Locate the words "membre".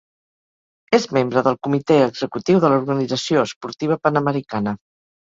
1.17-1.43